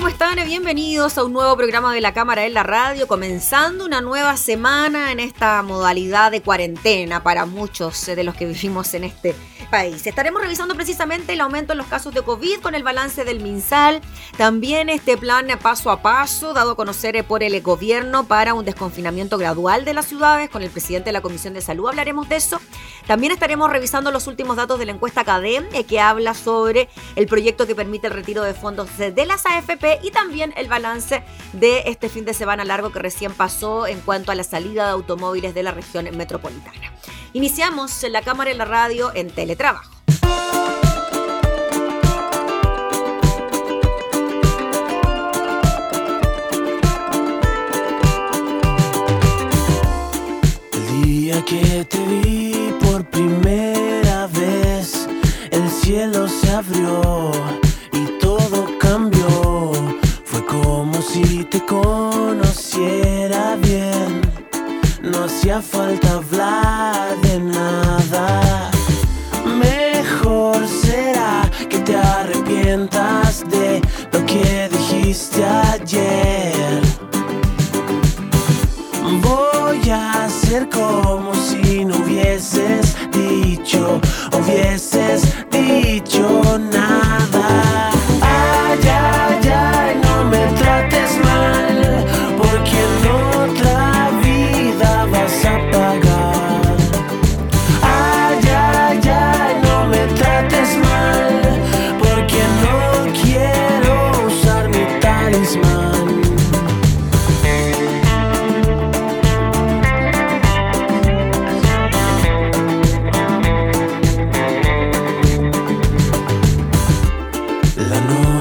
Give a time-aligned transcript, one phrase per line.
[0.00, 0.38] ¿Cómo están?
[0.46, 5.12] Bienvenidos a un nuevo programa de la Cámara en la Radio, comenzando una nueva semana
[5.12, 9.34] en esta modalidad de cuarentena para muchos de los que vivimos en este
[9.70, 10.06] país.
[10.06, 14.00] Estaremos revisando precisamente el aumento en los casos de COVID con el balance del MinSal,
[14.36, 19.38] también este plan paso a paso dado a conocer por el gobierno para un desconfinamiento
[19.38, 21.88] gradual de las ciudades con el presidente de la Comisión de Salud.
[21.88, 22.60] Hablaremos de eso.
[23.06, 27.26] También estaremos revisando los últimos datos de la encuesta CADEM eh, que habla sobre el
[27.26, 31.84] proyecto que permite el retiro de fondos de las AFP y también el balance de
[31.86, 35.54] este fin de semana largo que recién pasó en cuanto a la salida de automóviles
[35.54, 36.92] de la región metropolitana.
[37.32, 39.90] Iniciamos la cámara y la radio en teletrabajo.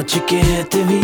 [0.09, 0.41] që ke
[0.73, 1.01] të vi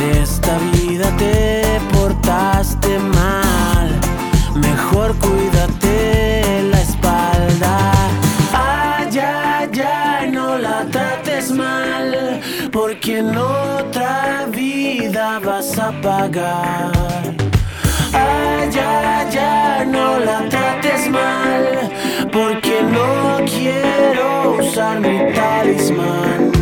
[0.00, 4.00] En esta vida te portaste mal,
[4.54, 7.92] mejor cuídate la espalda.
[8.54, 12.40] Ay, ay, ay, no la trates mal,
[12.72, 16.92] porque en otra vida vas a pagar.
[18.14, 21.90] Ay, ay, ay, no la trates mal,
[22.32, 26.59] porque no quiero usar mi talismán.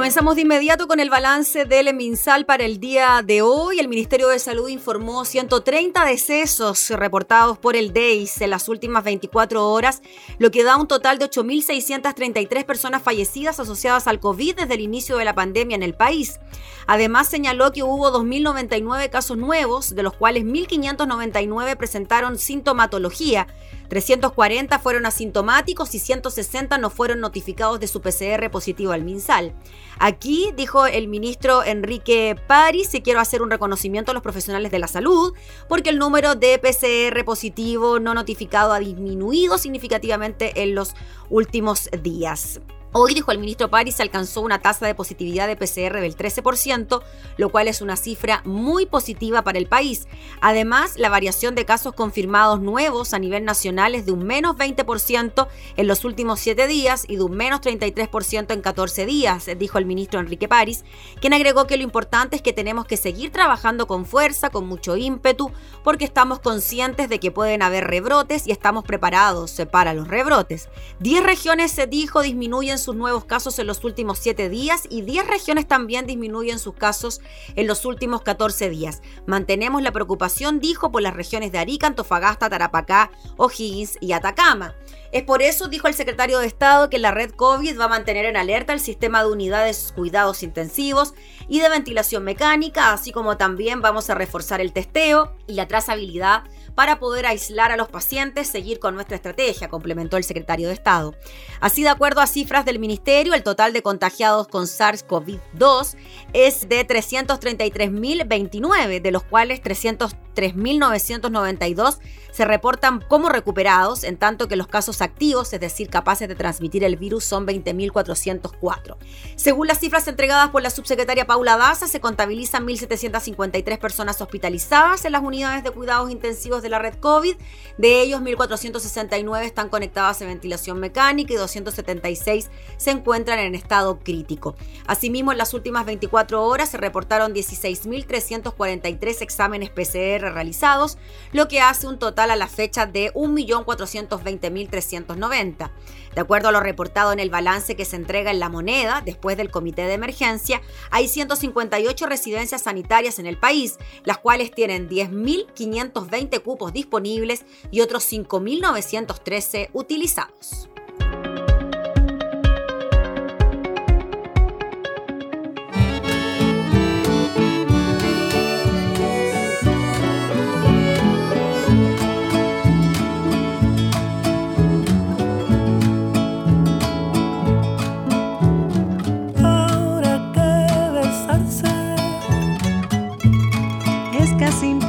[0.00, 3.80] Vamos de inmediato con el balance del MinSal para el día de hoy.
[3.80, 9.68] El Ministerio de Salud informó 130 decesos reportados por el DEIS en las últimas 24
[9.70, 10.02] horas,
[10.38, 15.18] lo que da un total de 8.633 personas fallecidas asociadas al COVID desde el inicio
[15.18, 16.40] de la pandemia en el país.
[16.86, 23.46] Además, señaló que hubo 2.099 casos nuevos, de los cuales 1.599 presentaron sintomatología
[23.90, 29.52] 340 fueron asintomáticos y 160 no fueron notificados de su PCR positivo al MinSal.
[29.98, 34.78] Aquí, dijo el ministro Enrique París, si quiero hacer un reconocimiento a los profesionales de
[34.78, 35.34] la salud,
[35.68, 40.94] porque el número de PCR positivo no notificado ha disminuido significativamente en los
[41.28, 42.60] últimos días.
[42.92, 47.00] Hoy, dijo el ministro París, alcanzó una tasa de positividad de PCR del 13%,
[47.36, 50.08] lo cual es una cifra muy positiva para el país.
[50.40, 55.46] Además, la variación de casos confirmados nuevos a nivel nacional es de un menos 20%
[55.76, 59.86] en los últimos 7 días y de un menos 33% en 14 días, dijo el
[59.86, 60.84] ministro Enrique París,
[61.20, 64.96] quien agregó que lo importante es que tenemos que seguir trabajando con fuerza, con mucho
[64.96, 65.52] ímpetu,
[65.84, 70.68] porque estamos conscientes de que pueden haber rebrotes y estamos preparados para los rebrotes.
[70.98, 75.26] 10 regiones, se dijo, disminuyen sus nuevos casos en los últimos 7 días y 10
[75.26, 77.20] regiones también disminuyen sus casos
[77.54, 79.02] en los últimos 14 días.
[79.26, 84.74] Mantenemos la preocupación, dijo, por las regiones de Arica, Antofagasta, Tarapacá, O'Higgins y Atacama.
[85.12, 88.26] Es por eso, dijo el secretario de Estado, que la red COVID va a mantener
[88.26, 91.14] en alerta el sistema de unidades cuidados intensivos
[91.48, 96.44] y de ventilación mecánica, así como también vamos a reforzar el testeo y la trazabilidad
[96.74, 101.14] para poder aislar a los pacientes, seguir con nuestra estrategia, complementó el secretario de Estado.
[101.60, 105.96] Así, de acuerdo a cifras del ministerio, el total de contagiados con SARS-CoV-2
[106.32, 111.98] es de 333.029, de los cuales 303.992
[112.32, 116.84] se reportan como recuperados, en tanto que los casos activos, es decir, capaces de transmitir
[116.84, 118.96] el virus, son 20.404.
[119.36, 125.12] Según las cifras entregadas por la subsecretaria Paula Daza, se contabilizan 1.753 personas hospitalizadas en
[125.12, 127.34] las unidades de cuidados intensivos de la red COVID.
[127.78, 134.56] De ellos, 1.469 están conectadas a ventilación mecánica y 276 se encuentran en estado crítico.
[134.86, 140.98] Asimismo, en las últimas 24 horas se reportaron 16.343 exámenes PCR realizados,
[141.32, 145.70] lo que hace un total a la fecha de 1.420.390.
[146.14, 149.36] De acuerdo a lo reportado en el balance que se entrega en la moneda después
[149.36, 150.60] del comité de emergencia,
[150.90, 156.42] hay 158 residencias sanitarias en el país, las cuales tienen 10.520
[156.72, 160.70] disponibles y otros 5.913 utilizados.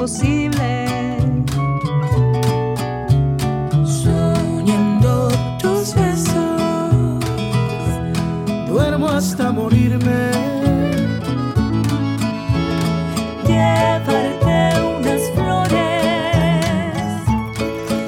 [0.01, 0.80] imposible.
[9.21, 10.31] hasta morirme.
[13.45, 14.57] Llevarte
[14.97, 16.65] unas flores,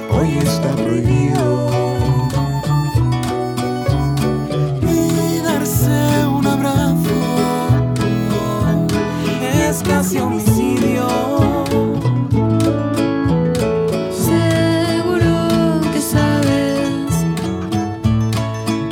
[0.09, 1.69] hoy está prohibido.
[4.81, 7.19] Y darse un abrazo,
[9.69, 11.07] es casi homicidio.
[14.29, 15.35] Seguro
[15.93, 17.13] que sabes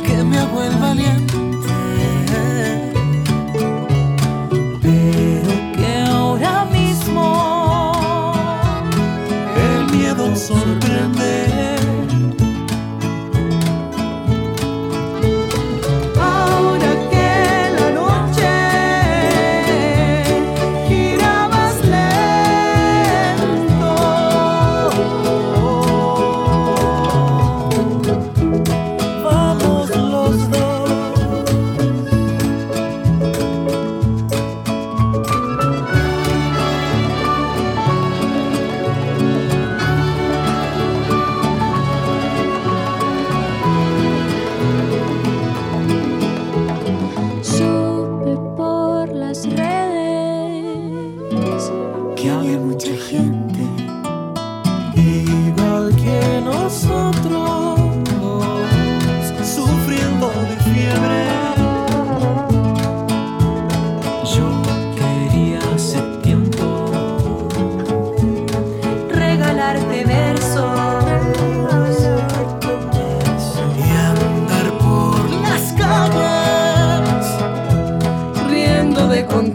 [0.06, 1.41] que me hago el valiente.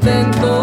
[0.07, 0.56] intento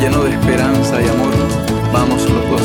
[0.00, 1.34] lleno de esperanza y amor,
[1.92, 2.62] vamos los dos.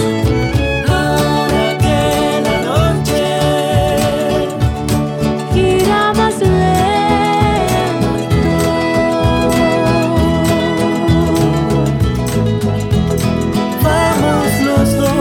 [0.88, 3.26] ahora que la noche
[5.54, 8.10] gira más lento
[13.84, 15.20] vamos los dos.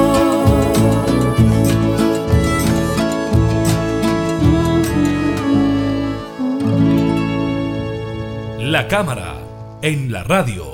[8.61, 9.35] La cámara
[9.83, 10.68] en la radio.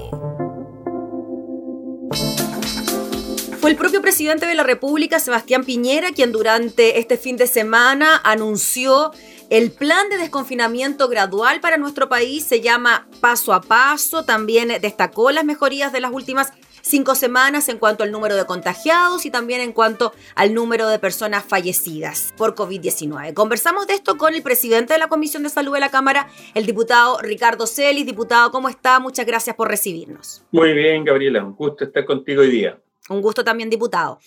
[4.14, 9.11] Presidente de la República, Sebastián Piñera, quien durante este fin de semana anunció
[9.50, 12.44] el plan de desconfinamiento gradual para nuestro país.
[12.44, 14.25] Se llama Paso a Paso.
[14.25, 19.26] También destacó las mejorías de las últimas cinco semanas en cuanto al número de contagiados
[19.26, 23.35] y también en cuanto al número de personas fallecidas por COVID-19.
[23.35, 26.66] Conversamos de esto con el presidente de la Comisión de Salud de la Cámara, el
[26.66, 28.06] diputado Ricardo Celis.
[28.06, 29.00] Diputado, ¿cómo está?
[29.00, 30.44] Muchas gracias por recibirnos.
[30.52, 32.78] Muy bien, Gabriela, un gusto estar contigo hoy día.
[33.09, 34.19] Un gusto también, diputado.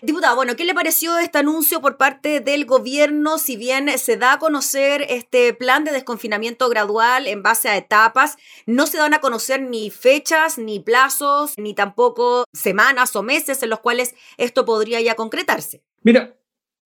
[0.00, 3.36] Diputado, bueno, ¿qué le pareció este anuncio por parte del gobierno?
[3.38, 8.36] Si bien se da a conocer este plan de desconfinamiento gradual en base a etapas,
[8.64, 13.70] no se dan a conocer ni fechas, ni plazos, ni tampoco semanas o meses en
[13.70, 15.82] los cuales esto podría ya concretarse.
[16.02, 16.36] Mira,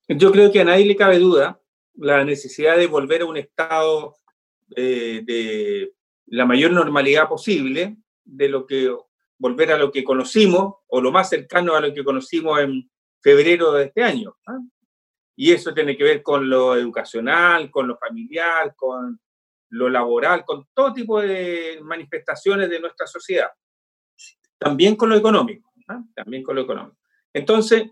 [0.08, 1.60] yo creo que a nadie le cabe duda
[1.94, 4.16] la necesidad de volver a un estado
[4.68, 5.92] de
[6.24, 8.96] la mayor normalidad posible, de lo que
[9.42, 12.88] volver a lo que conocimos o lo más cercano a lo que conocimos en
[13.20, 14.36] febrero de este año.
[14.46, 14.60] ¿ah?
[15.34, 19.20] Y eso tiene que ver con lo educacional, con lo familiar, con
[19.70, 23.50] lo laboral, con todo tipo de manifestaciones de nuestra sociedad.
[24.58, 26.00] También con lo económico, ¿ah?
[26.14, 26.98] también con lo económico.
[27.32, 27.90] Entonces,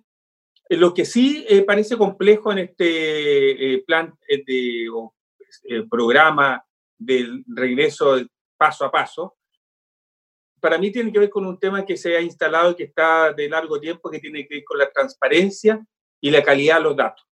[0.69, 5.17] eh, lo que sí eh, parece complejo en este eh, plan eh, de o,
[5.65, 6.65] eh, programa
[6.97, 8.21] del regreso
[8.57, 9.40] paso a paso,
[10.61, 13.49] para mí tiene que ver con un tema que se ha instalado que está de
[13.49, 15.85] largo tiempo, que tiene que ver con la transparencia
[16.21, 17.27] y la calidad de los datos.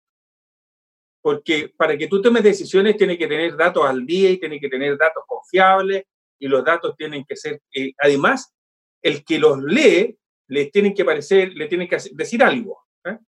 [1.20, 4.68] Porque para que tú tomes decisiones tiene que tener datos al día y tiene que
[4.68, 6.04] tener datos confiables
[6.38, 8.54] y los datos tienen que ser, eh, además,
[9.02, 10.16] el que los lee
[10.46, 12.86] le tienen que parecer, le tienen que decir algo.
[13.04, 13.18] ¿eh?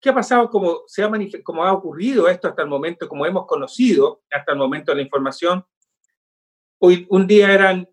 [0.00, 1.10] ¿Qué ha pasado como, se ha
[1.42, 5.64] como ha ocurrido esto hasta el momento, como hemos conocido hasta el momento la información?
[6.78, 7.88] Hoy, un día eran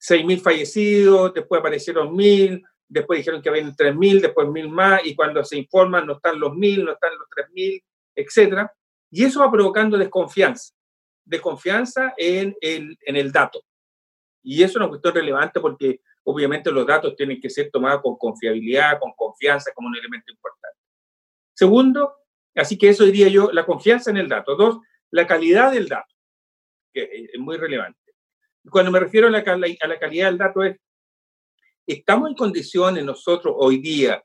[0.00, 5.44] 6.000 fallecidos, después aparecieron 1.000, después dijeron que habían 3.000, después 1.000 más, y cuando
[5.44, 7.82] se informan no están los 1.000, no están los 3.000,
[8.14, 8.72] etcétera.
[9.10, 10.74] Y eso va provocando desconfianza,
[11.24, 13.62] desconfianza en el, en el dato.
[14.42, 18.16] Y eso es una cuestión relevante porque obviamente los datos tienen que ser tomados con
[18.16, 20.78] confiabilidad, con confianza como un elemento importante.
[21.54, 22.14] Segundo,
[22.54, 24.54] así que eso diría yo, la confianza en el dato.
[24.54, 24.78] Dos,
[25.10, 26.14] la calidad del dato,
[26.92, 27.98] que es muy relevante.
[28.70, 30.76] Cuando me refiero a la, a la calidad del dato es,
[31.86, 34.22] estamos en condiciones nosotros hoy día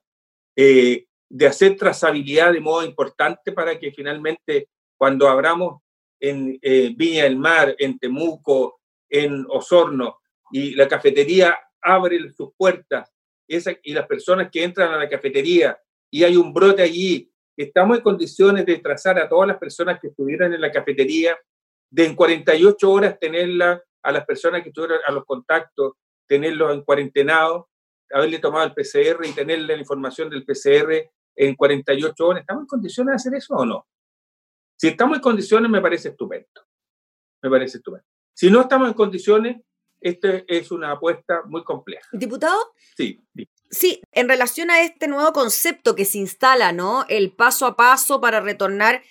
[0.55, 5.81] eh, de hacer trazabilidad de modo importante para que finalmente cuando abramos
[6.19, 10.19] en eh, Viña del Mar, en Temuco, en Osorno,
[10.51, 13.11] y la cafetería abre sus puertas,
[13.47, 15.77] esa, y las personas que entran a la cafetería
[16.09, 20.07] y hay un brote allí, estamos en condiciones de trazar a todas las personas que
[20.07, 21.37] estuvieran en la cafetería,
[21.89, 25.93] de en 48 horas tenerla a las personas que estuvieron a los contactos,
[26.27, 27.69] tenerlos en cuarentenado,
[28.11, 32.41] haberle tomado el PCR y tenerle la información del PCR en 48 horas.
[32.41, 33.87] ¿Estamos en condiciones de hacer eso o no?
[34.77, 36.61] Si estamos en condiciones, me parece estupendo.
[37.41, 38.05] Me parece estupendo.
[38.33, 39.61] Si no estamos en condiciones,
[40.01, 42.09] esta es una apuesta muy compleja.
[42.11, 42.73] Diputado.
[42.95, 43.23] Sí.
[43.69, 47.05] Sí, en relación a este nuevo concepto que se instala, ¿no?
[47.07, 49.01] El paso a paso para retornar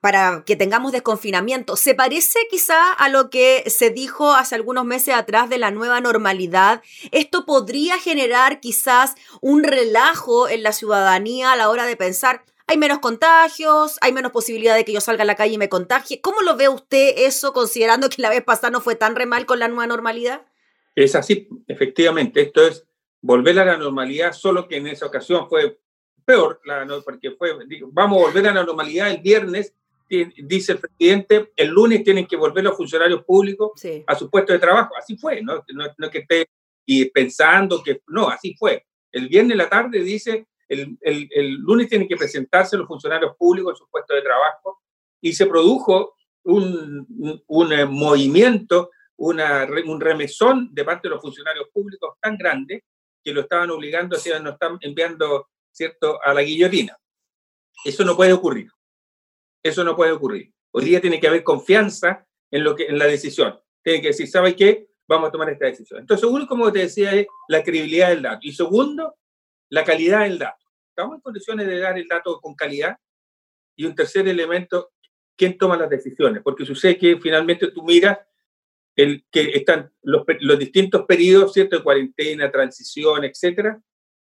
[0.00, 1.76] para que tengamos desconfinamiento.
[1.76, 6.00] ¿Se parece quizá a lo que se dijo hace algunos meses atrás de la nueva
[6.00, 6.82] normalidad?
[7.12, 12.78] ¿Esto podría generar quizás un relajo en la ciudadanía a la hora de pensar, hay
[12.78, 16.20] menos contagios, hay menos posibilidad de que yo salga a la calle y me contagie?
[16.20, 19.44] ¿Cómo lo ve usted eso considerando que la vez pasada no fue tan re mal
[19.44, 20.46] con la nueva normalidad?
[20.94, 22.40] Es así, efectivamente.
[22.40, 22.86] Esto es
[23.20, 25.78] volver a la normalidad, solo que en esa ocasión fue
[26.24, 27.50] peor, la, porque fue,
[27.88, 29.74] vamos a volver a la normalidad el viernes
[30.44, 34.04] dice el presidente, el lunes tienen que volver los funcionarios públicos Sí.
[34.06, 34.94] a su puesto de trabajo.
[34.96, 35.64] Así fue, ¿no?
[35.72, 36.48] No, no que esté
[36.84, 38.84] y pensando que no, así fue.
[39.12, 43.36] El viernes en la tarde dice, el, el, el lunes tienen que presentarse los funcionarios
[43.36, 44.80] públicos en su puesto de trabajo
[45.20, 46.14] y se produjo
[46.44, 52.36] un, un, un, eh, movimiento, una, un remesón de parte de los funcionarios públicos tan
[52.36, 52.84] grande
[53.22, 56.96] que lo estaban obligando, o sea, nos están enviando, ¿cierto?, a la guillotina.
[57.84, 58.70] Eso no puede ocurrir.
[59.62, 60.52] Eso no puede ocurrir.
[60.72, 63.58] Hoy día tiene que haber confianza en, lo que, en la decisión.
[63.82, 64.88] Tiene que decir, ¿sabe qué?
[65.06, 66.00] Vamos a tomar esta decisión.
[66.00, 68.40] Entonces, uno, como te decía, es la credibilidad del dato.
[68.42, 69.16] Y segundo,
[69.68, 70.64] la calidad del dato.
[70.88, 72.96] ¿Estamos en condiciones de dar el dato con calidad?
[73.76, 74.90] Y un tercer elemento,
[75.36, 76.42] ¿quién toma las decisiones?
[76.42, 78.18] Porque sucede que finalmente tú miras
[78.94, 81.76] el, que están los, los distintos periodos, ¿cierto?
[81.76, 83.80] De cuarentena, transición, etcétera.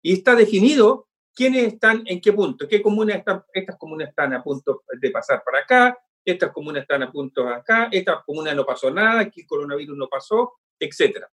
[0.03, 4.43] Y está definido quiénes están en qué punto, qué comunas están, estas comunas están a
[4.43, 8.91] punto de pasar para acá, estas comunas están a punto acá, estas comunas no pasó
[8.91, 11.31] nada, aquí el coronavirus no pasó, etcétera.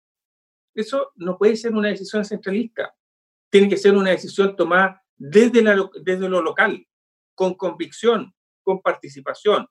[0.73, 2.95] Eso no puede ser una decisión centralista.
[3.49, 6.85] Tiene que ser una decisión tomada desde, la, desde lo local,
[7.35, 8.33] con convicción,
[8.63, 9.67] con participación.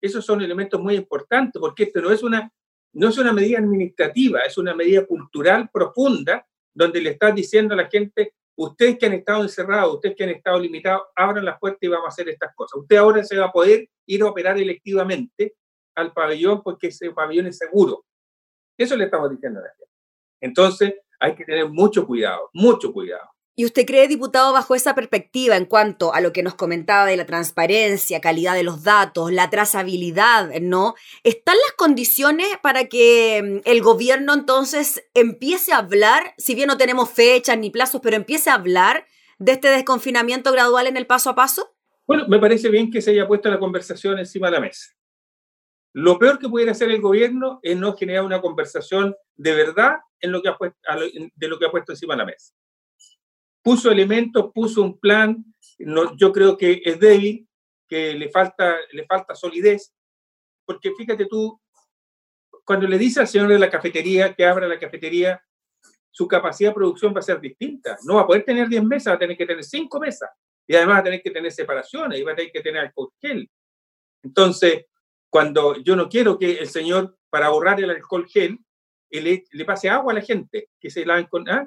[0.00, 2.52] Esos son elementos muy importantes porque esto no es una,
[2.92, 7.76] no es una medida administrativa, es una medida cultural profunda donde le estás diciendo a
[7.76, 11.82] la gente, ustedes que han estado encerrados, ustedes que han estado limitados, abran las puertas
[11.82, 12.80] y vamos a hacer estas cosas.
[12.80, 15.54] Usted ahora se va a poder ir a operar electivamente
[15.94, 18.04] al pabellón porque ese pabellón es seguro.
[18.76, 19.92] Eso le estamos diciendo a la gente.
[20.40, 23.30] Entonces, hay que tener mucho cuidado, mucho cuidado.
[23.54, 27.18] ¿Y usted cree, diputado, bajo esa perspectiva en cuanto a lo que nos comentaba de
[27.18, 30.94] la transparencia, calidad de los datos, la trazabilidad, ¿no?
[31.22, 36.78] ¿Están las condiciones para que mm, el gobierno entonces empiece a hablar, si bien no
[36.78, 39.06] tenemos fechas ni plazos, pero empiece a hablar
[39.38, 41.74] de este desconfinamiento gradual en el paso a paso?
[42.06, 44.92] Bueno, me parece bien que se haya puesto la conversación encima de la mesa.
[45.92, 50.32] Lo peor que pudiera hacer el gobierno es no generar una conversación de verdad en
[50.32, 50.50] lo que
[51.34, 52.54] de lo que ha puesto encima de la mesa.
[53.62, 55.44] Puso elementos, puso un plan,
[55.78, 57.48] no, yo creo que es débil,
[57.88, 59.94] que le falta, le falta solidez,
[60.64, 61.60] porque fíjate tú,
[62.64, 65.42] cuando le dice al señor de la cafetería que abra la cafetería,
[66.10, 67.96] su capacidad de producción va a ser distinta.
[68.04, 70.30] No va a poder tener 10 mesas, va a tener que tener 5 mesas.
[70.66, 73.12] Y además va a tener que tener separaciones y va a tener que tener alcohol
[73.20, 73.50] gel.
[74.22, 74.86] Entonces,
[75.28, 78.58] cuando yo no quiero que el señor, para ahorrar el alcohol gel,
[79.10, 81.48] le, le pase agua a la gente, que se laven con...
[81.48, 81.64] ¿ah?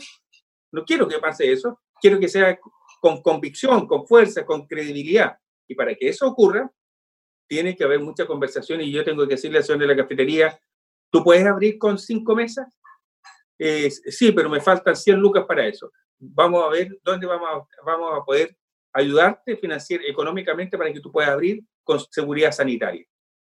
[0.72, 2.60] No quiero que pase eso, quiero que sea
[3.02, 5.40] con convicción, con fuerza, con credibilidad.
[5.68, 6.72] Y para que eso ocurra,
[7.48, 10.60] tiene que haber mucha conversación y yo tengo que decirle al señor de la cafetería,
[11.10, 12.72] ¿tú puedes abrir con cinco mesas?
[13.58, 15.92] Eh, sí, pero me faltan 100 lucas para eso.
[16.20, 18.56] Vamos a ver dónde vamos a, vamos a poder
[18.94, 23.04] ayudarte financiar, económicamente para que tú puedas abrir con seguridad sanitaria.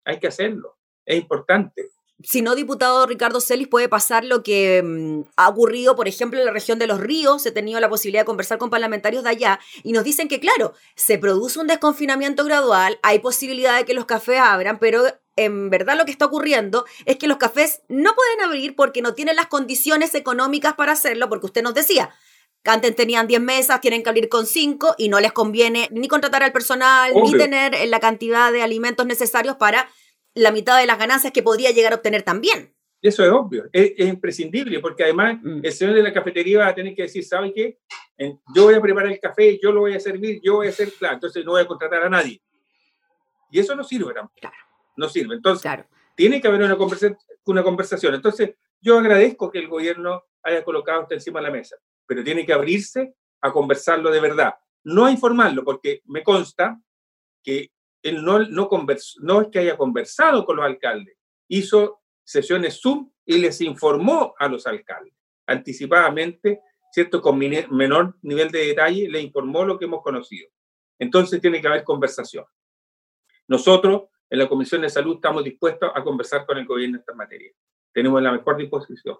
[0.03, 1.90] Hay que hacerlo, es importante.
[2.23, 6.45] Si no, diputado Ricardo Celis, puede pasar lo que mm, ha ocurrido, por ejemplo, en
[6.45, 7.45] la región de los ríos.
[7.45, 10.73] He tenido la posibilidad de conversar con parlamentarios de allá y nos dicen que, claro,
[10.95, 15.03] se produce un desconfinamiento gradual, hay posibilidad de que los cafés abran, pero
[15.35, 19.13] en verdad lo que está ocurriendo es que los cafés no pueden abrir porque no
[19.13, 22.11] tienen las condiciones económicas para hacerlo, porque usted nos decía,
[22.63, 26.43] antes tenían 10 mesas, tienen que abrir con 5 y no les conviene ni contratar
[26.43, 29.89] al personal, ni tener la cantidad de alimentos necesarios para
[30.33, 32.73] la mitad de las ganancias que podría llegar a obtener también.
[33.01, 35.61] Eso es obvio, es, es imprescindible, porque además Mm.
[35.63, 37.79] el señor de la cafetería va a tener que decir, ¿sabe qué?
[38.17, 40.69] En- Yo voy a preparar el café, yo lo voy a servir, yo voy a
[40.69, 42.41] hacer, claro, entonces no voy a contratar a nadie.
[43.49, 44.39] Y eso no sirve tampoco.
[44.39, 44.55] Claro.
[44.95, 45.35] No sirve.
[45.35, 45.85] Entonces, Claro.
[46.15, 48.13] tiene que haber una, conversa- una conversación.
[48.13, 52.45] Entonces, yo agradezco que el gobierno haya colocado esto encima de la mesa, pero tiene
[52.45, 56.79] que abrirse a conversarlo de verdad, no a informarlo, porque me consta
[57.43, 57.71] que
[58.03, 58.69] él no, no,
[59.21, 64.47] no es que haya conversado con los alcaldes, hizo sesiones Zoom y les informó a
[64.47, 65.13] los alcaldes
[65.51, 66.61] anticipadamente,
[66.91, 67.21] ¿cierto?
[67.21, 70.49] Con menor nivel de detalle, le informó lo que hemos conocido.
[70.97, 72.45] Entonces tiene que haber conversación.
[73.47, 77.13] Nosotros en la Comisión de Salud estamos dispuestos a conversar con el gobierno en esta
[77.13, 77.51] materia.
[77.91, 79.17] Tenemos la mejor disposición.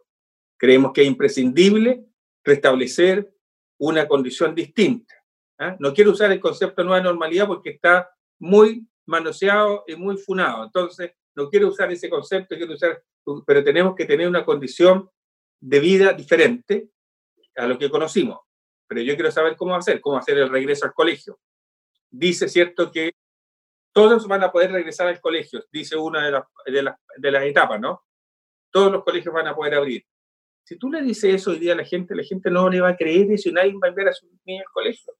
[0.57, 2.05] Creemos que es imprescindible
[2.43, 3.33] restablecer
[3.77, 5.13] una condición distinta.
[5.57, 5.75] ¿ah?
[5.79, 8.09] No quiero usar el concepto de nueva normalidad porque está
[8.41, 10.65] muy manoseado y muy funado.
[10.65, 13.01] Entonces, no quiero usar ese concepto, quiero usar,
[13.45, 15.09] pero tenemos que tener una condición
[15.61, 16.89] de vida diferente
[17.55, 18.39] a lo que conocimos.
[18.87, 21.39] Pero yo quiero saber cómo hacer, cómo hacer el regreso al colegio.
[22.09, 23.11] Dice, cierto, que
[23.93, 28.03] todos van a poder regresar al colegio, dice una de las, de las, etapas, ¿no?
[28.71, 30.03] Todos los colegios van a poder abrir.
[30.63, 32.89] Si tú le dices eso hoy día a la gente, la gente no le va
[32.89, 35.13] a creer eso y nadie va a enviar a sus niños al colegio.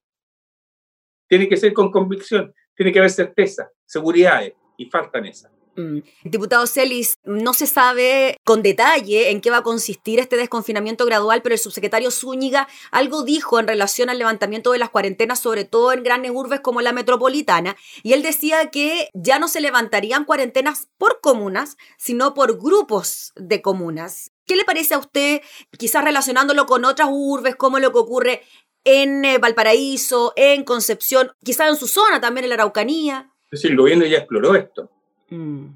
[1.28, 5.52] Tiene que ser con convicción, tiene que haber certeza, seguridades, y faltan esas.
[5.76, 6.00] Mm.
[6.24, 11.44] Diputado Celis, no se sabe con detalle en qué va a consistir este desconfinamiento gradual,
[11.44, 15.94] pero el subsecretario Zúñiga algo dijo en relación al levantamiento de las cuarentenas, sobre todo
[15.94, 20.90] en grandes urbes como la metropolitana, y él decía que ya no se levantarían cuarentenas
[20.98, 24.32] por comunas, sino por grupos de comunas.
[24.48, 25.42] ¿Qué le parece a usted,
[25.78, 28.42] quizás relacionándolo con otras urbes, como lo que ocurre
[28.84, 33.32] en eh, Valparaíso, en Concepción, quizás en su zona también, en la Araucanía?
[33.46, 34.90] Es decir, el gobierno ya exploró esto.
[35.30, 35.68] Mm.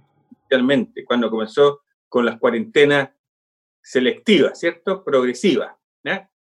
[0.49, 3.09] realmente cuando comenzó con las cuarentenas
[3.81, 5.03] selectivas, ¿cierto?
[5.03, 5.75] Progresivas.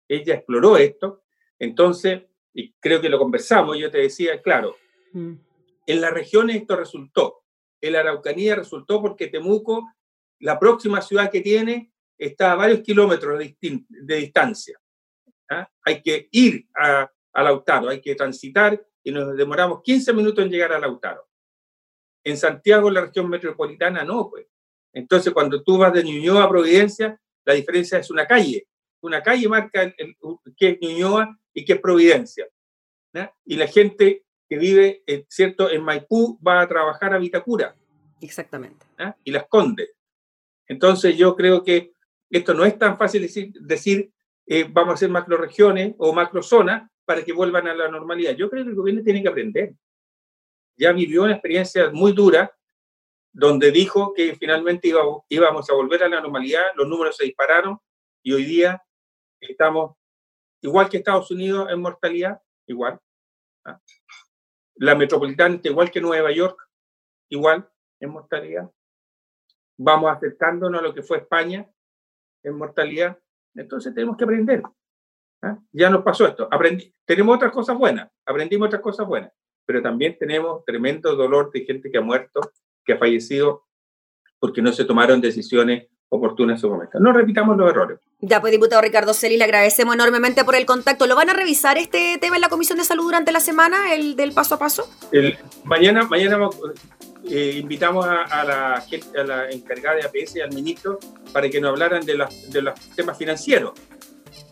[0.07, 1.23] Ella exploró esto,
[1.57, 2.23] entonces,
[2.53, 4.75] y creo que lo conversamos, yo te decía, claro,
[5.13, 5.33] Mm.
[5.87, 7.43] en las regiones esto resultó.
[7.81, 9.87] En la Araucanía resultó porque Temuco,
[10.39, 14.79] la próxima ciudad que tiene, está a varios kilómetros de, distin- de distancia.
[15.53, 15.71] ¿Ah?
[15.85, 20.51] Hay que ir a, a Lautaro, hay que transitar y nos demoramos 15 minutos en
[20.51, 21.27] llegar a Lautaro.
[22.23, 24.47] En Santiago, la región metropolitana, no, pues.
[24.93, 28.67] Entonces, cuando tú vas de Ñuñoa a Providencia, la diferencia es una calle.
[29.01, 30.15] Una calle marca el, el-
[30.55, 32.47] qué es Ñuñoa y qué es Providencia.
[33.45, 37.75] Y la gente que vive, eh, ¿cierto?, en Maipú va a trabajar a Vitacura
[38.21, 38.85] Exactamente.
[39.23, 39.89] y las Condes.
[40.67, 41.93] Entonces, yo creo que
[42.29, 44.11] esto no es tan fácil decir, decir
[44.47, 48.33] eh, vamos a hacer macroregiones o macrozonas para que vuelvan a la normalidad.
[48.33, 49.73] Yo creo que el gobierno tiene que aprender.
[50.77, 52.55] Ya vivió una experiencia muy dura
[53.31, 57.79] donde dijo que finalmente iba- íbamos a volver a la normalidad, los números se dispararon
[58.23, 58.83] y hoy día
[59.39, 59.95] estamos
[60.61, 62.99] igual que Estados Unidos en mortalidad, igual.
[63.65, 63.79] ¿ah?
[64.75, 66.57] La metropolitana igual que Nueva York,
[67.29, 68.71] igual en mortalidad.
[69.77, 71.67] Vamos acercándonos a lo que fue España
[72.43, 73.19] en mortalidad.
[73.55, 74.63] Entonces tenemos que aprender.
[75.41, 75.57] ¿ah?
[75.71, 76.47] Ya nos pasó esto.
[77.05, 79.31] Tenemos otras cosas buenas, aprendimos otras cosas buenas,
[79.65, 82.41] pero también tenemos tremendo dolor de gente que ha muerto,
[82.85, 83.65] que ha fallecido
[84.39, 86.99] porque no se tomaron decisiones oportunas en su momento.
[86.99, 87.99] No repitamos los errores.
[88.21, 91.07] Ya, pues, diputado Ricardo Celis, le agradecemos enormemente por el contacto.
[91.07, 94.15] ¿Lo van a revisar este tema en la Comisión de Salud durante la semana, el
[94.15, 94.87] del paso a paso?
[95.11, 96.37] El- mañana mañana
[97.29, 100.99] eh, invitamos a, a la, a la encargada de APS y al ministro
[101.31, 103.71] para que nos hablaran de, las- de los temas financieros.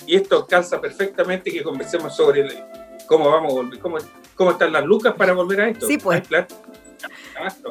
[0.08, 2.64] Y esto calza perfectamente que conversemos sobre el-
[3.08, 3.98] cómo vamos cómo,
[4.36, 5.86] cómo están las lucas para volver a esto.
[5.88, 6.28] Sí, pues.
[6.28, 6.48] Claro.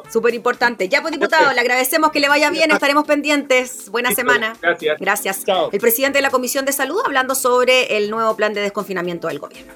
[0.09, 0.89] Súper importante.
[0.89, 3.89] Ya, pues, diputado, le agradecemos que le vaya bien, estaremos pendientes.
[3.89, 4.55] Buena Listo, semana.
[4.61, 4.99] Gracias.
[4.99, 5.45] Gracias.
[5.45, 5.69] Chao.
[5.71, 9.39] El presidente de la Comisión de Salud hablando sobre el nuevo plan de desconfinamiento del
[9.39, 9.73] gobierno.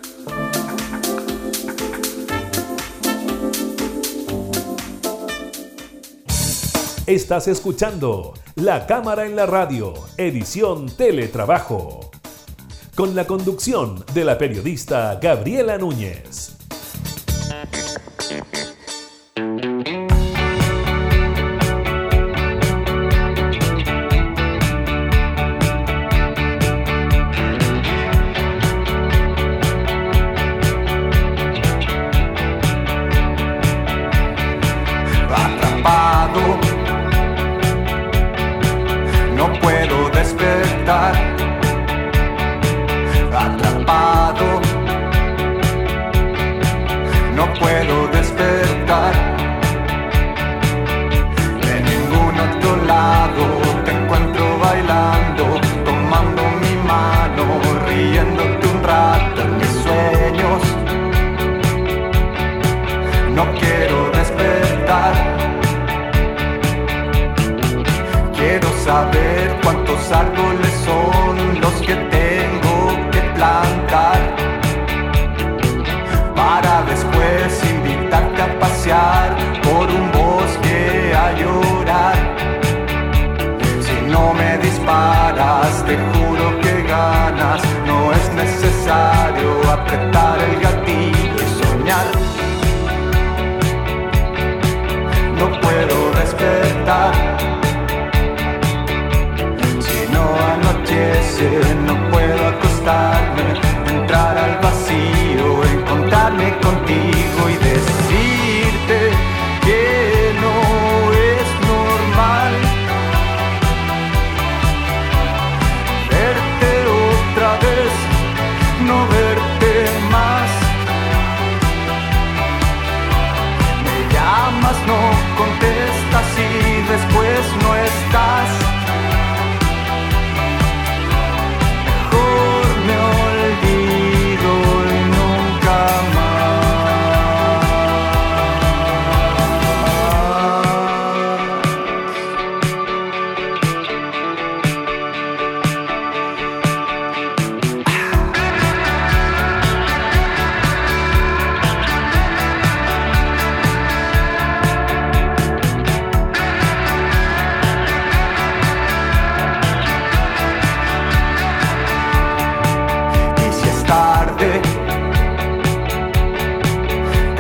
[7.08, 12.10] Estás escuchando La Cámara en la Radio, edición Teletrabajo.
[12.96, 16.55] Con la conducción de la periodista Gabriela Núñez.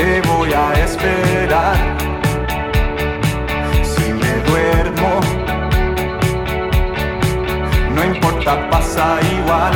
[0.05, 1.75] Te voy a esperar.
[3.81, 5.11] Si me duermo,
[7.95, 9.73] no importa, pasa igual.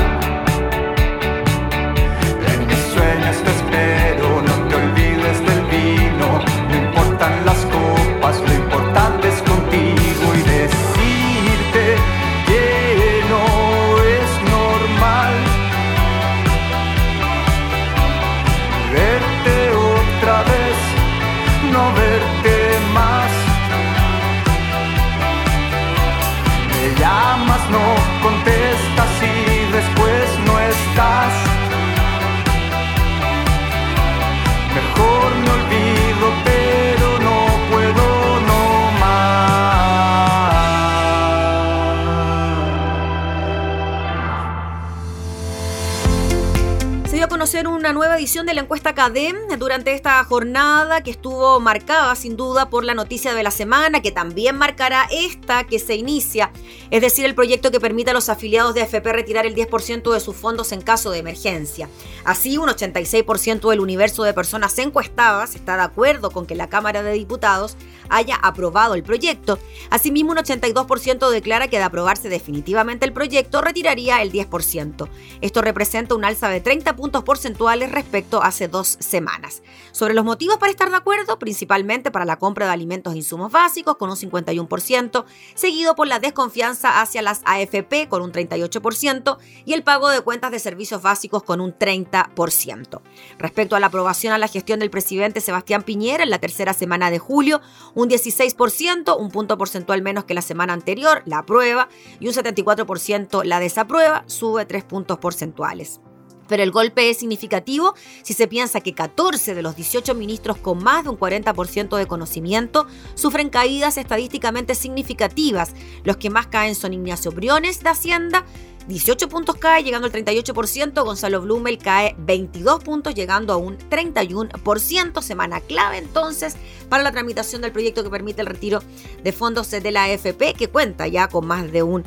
[47.60, 52.38] Conocer una nueva edición de la encuesta CADEM durante esta jornada que estuvo marcada sin
[52.38, 56.52] duda por la noticia de la semana, que también marcará esta que se inicia,
[56.90, 60.20] es decir, el proyecto que permite a los afiliados de AFP retirar el 10% de
[60.20, 61.90] sus fondos en caso de emergencia.
[62.24, 67.04] Así, un 86% del universo de personas encuestadas está de acuerdo con que la Cámara
[67.04, 67.76] de Diputados
[68.10, 69.60] haya aprobado el proyecto.
[69.90, 75.10] Asimismo, un 82% declara que de aprobarse definitivamente el proyecto retiraría el 10%.
[75.42, 79.62] Esto representa un alza de 30 puntos porcentuales respecto a hace dos semanas.
[79.92, 83.52] Sobre los motivos para estar de acuerdo, principalmente para la compra de alimentos e insumos
[83.52, 89.74] básicos con un 51%, seguido por la desconfianza hacia las AFP con un 38% y
[89.74, 93.02] el pago de cuentas de servicios básicos con un 30%.
[93.38, 97.12] Respecto a la aprobación a la gestión del presidente Sebastián Piñera en la tercera semana
[97.12, 97.62] de julio,
[97.94, 103.44] un 16%, un punto porcentual menos que la semana anterior, la aprueba, y un 74%
[103.44, 106.02] la desaprueba, sube 3 puntos porcentuales.
[106.50, 110.84] Pero el golpe es significativo si se piensa que 14 de los 18 ministros con
[110.84, 115.74] más de un 40% de conocimiento sufren caídas estadísticamente significativas.
[116.04, 118.46] Los que más caen son Ignacio Briones de Hacienda,
[118.90, 121.04] 18 puntos cae, llegando al 38%.
[121.06, 125.22] Gonzalo Blumel cae 22 puntos, llegando a un 31%.
[125.22, 126.56] Semana clave entonces
[126.90, 128.82] para la tramitación del proyecto que permite el retiro
[129.24, 132.04] de fondos de la AFP, que cuenta ya con más de un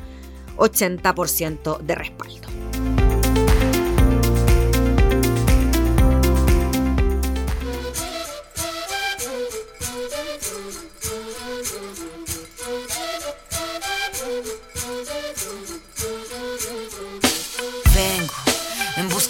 [0.57, 2.51] 80% de respaldo.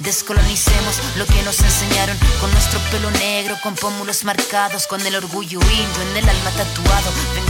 [0.00, 5.60] Descolonicemos lo que nos enseñaron con nuestro pelo negro, con pómulos marcados, con el orgullo
[5.60, 7.49] indio en el alma tatuado.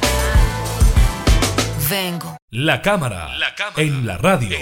[1.91, 2.37] Vengo.
[2.51, 3.31] La cámara,
[3.75, 4.57] en la radio.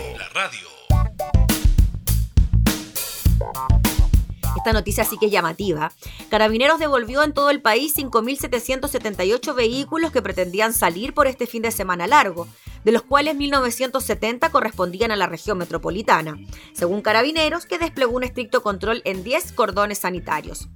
[4.57, 5.91] Esta noticia sí que es llamativa.
[6.31, 11.69] Carabineros devolvió en todo el país 5.778 vehículos que pretendían salir por este fin de
[11.69, 12.47] semana largo,
[12.83, 16.35] de los cuales 1.970 correspondían a la región metropolitana,
[16.73, 20.67] según Carabineros, que desplegó un estricto control en 10 cordones sanitarios.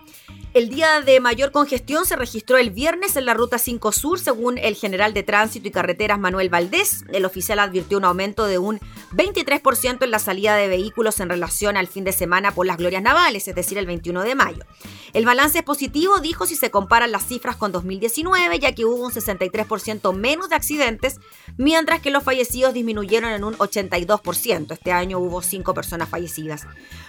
[0.53, 4.59] El día de mayor congestión se registró el viernes en la Ruta 5 Sur, según
[4.59, 7.05] el general de Tránsito y Carreteras Manuel Valdés.
[7.11, 8.79] El oficial advirtió un aumento de un
[9.13, 13.01] 23% en la salida de vehículos en relación al fin de semana por las glorias
[13.01, 14.63] navales, es decir, el 21 de mayo.
[15.13, 19.07] El balance es positivo, dijo, si se comparan las cifras con 2019, ya que hubo
[19.07, 21.19] un 63% menos de accidentes,
[21.57, 24.71] mientras que los fallecidos disminuyeron en un 82%.
[24.71, 26.67] Este año hubo 5 personas fallecidas.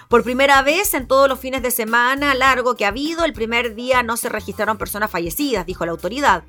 [0.08, 3.74] Por primera vez en todos los fines de semana largo que ha habido, el primer
[3.74, 6.44] día no se registraron personas fallecidas, dijo la autoridad.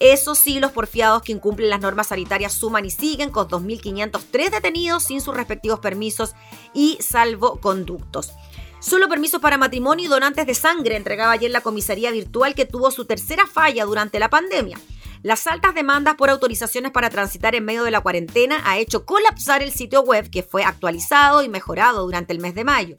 [0.00, 5.04] Eso sí, los porfiados que incumplen las normas sanitarias suman y siguen con 2.503 detenidos
[5.04, 6.34] sin sus respectivos permisos
[6.74, 8.32] y salvoconductos.
[8.80, 12.90] Solo permisos para matrimonio y donantes de sangre entregaba ayer la comisaría virtual que tuvo
[12.90, 14.76] su tercera falla durante la pandemia.
[15.22, 19.62] Las altas demandas por autorizaciones para transitar en medio de la cuarentena ha hecho colapsar
[19.62, 22.96] el sitio web que fue actualizado y mejorado durante el mes de mayo.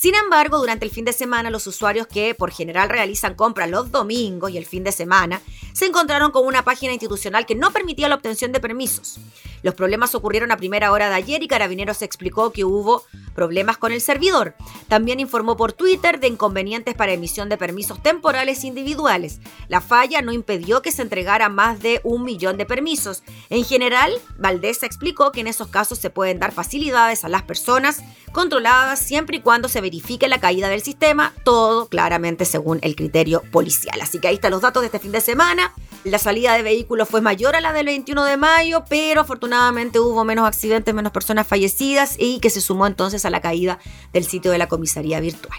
[0.00, 3.90] Sin embargo, durante el fin de semana, los usuarios que por general realizan compras los
[3.90, 5.42] domingos y el fin de semana
[5.72, 9.18] se encontraron con una página institucional que no permitía la obtención de permisos.
[9.62, 13.02] Los problemas ocurrieron a primera hora de ayer y Carabineros explicó que hubo
[13.34, 14.54] problemas con el servidor.
[14.86, 19.40] También informó por Twitter de inconvenientes para emisión de permisos temporales individuales.
[19.68, 23.24] La falla no impidió que se entregara más de un millón de permisos.
[23.50, 28.02] En general, Valdés explicó que en esos casos se pueden dar facilidades a las personas
[28.32, 33.42] controladas siempre y cuando se verifique la caída del sistema, todo claramente según el criterio
[33.50, 33.98] policial.
[34.02, 35.72] Así que ahí están los datos de este fin de semana.
[36.04, 40.24] La salida de vehículos fue mayor a la del 21 de mayo, pero afortunadamente hubo
[40.24, 43.78] menos accidentes, menos personas fallecidas y que se sumó entonces a la caída
[44.12, 45.58] del sitio de la comisaría virtual.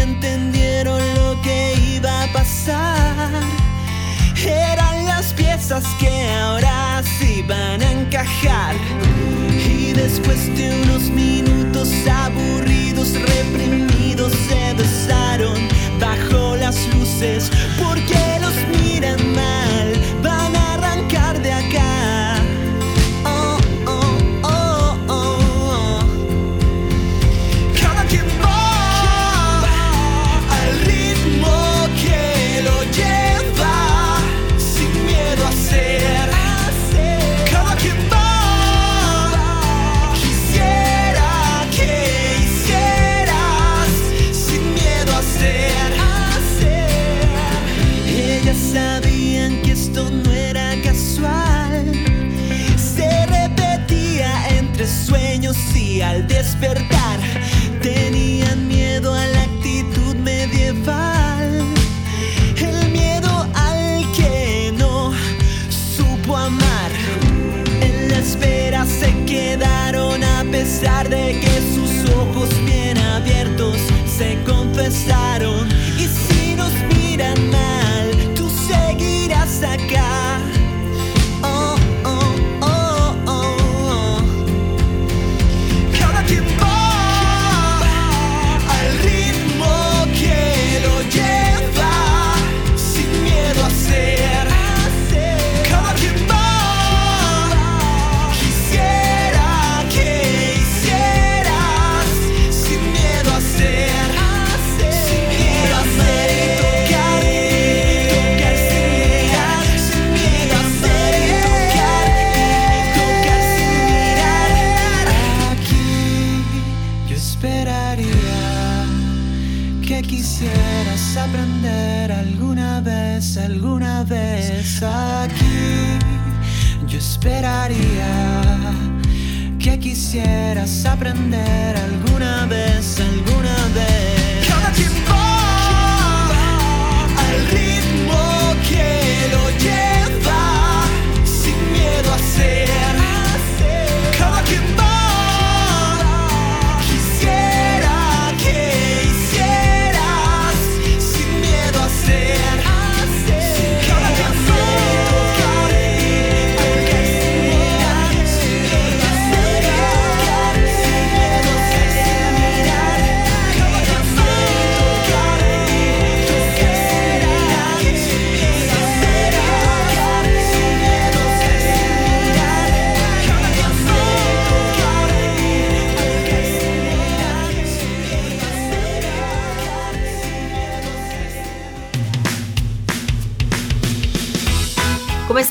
[0.00, 3.42] Entendieron lo que iba a pasar.
[4.44, 8.74] Eran las piezas que ahora sí van a encajar.
[9.66, 17.50] Y después de unos minutos aburridos, reprimidos, se besaron bajo las luces.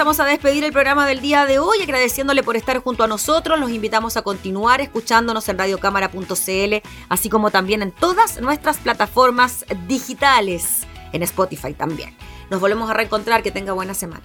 [0.09, 3.59] Comenzamos a despedir el programa del día de hoy agradeciéndole por estar junto a nosotros.
[3.59, 6.75] Los invitamos a continuar escuchándonos en radiocámara.cl,
[7.09, 12.17] así como también en todas nuestras plataformas digitales, en Spotify también.
[12.49, 14.23] Nos volvemos a reencontrar, que tenga buena semana.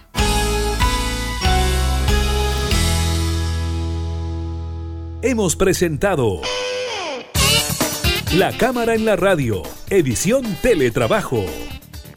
[5.21, 6.41] Hemos presentado
[8.33, 11.45] La Cámara en la Radio, edición Teletrabajo.